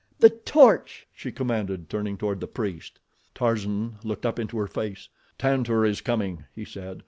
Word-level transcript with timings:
The 0.17 0.31
torch!" 0.31 1.05
she 1.13 1.31
commanded, 1.31 1.87
turning 1.87 2.17
toward 2.17 2.39
the 2.39 2.47
priest. 2.47 2.97
Tarzan 3.35 3.97
looked 4.03 4.25
up 4.25 4.39
into 4.39 4.57
her 4.57 4.65
face. 4.65 5.09
"Tantor 5.37 5.85
is 5.85 6.01
coming," 6.01 6.45
he 6.55 6.65
said. 6.65 6.99